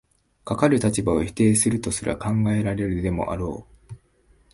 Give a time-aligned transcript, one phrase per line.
[0.45, 3.95] かかる立場を否定するとすら考えられるでもあろう。